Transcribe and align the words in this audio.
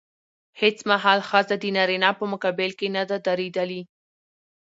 هېڅ 0.61 0.77
مهال 0.89 1.19
ښځه 1.29 1.55
د 1.59 1.65
نارينه 1.77 2.09
په 2.19 2.25
مقابل 2.33 2.71
کې 2.79 2.87
نه 2.95 3.03
ده 3.09 3.17
درېدلې. 3.27 3.81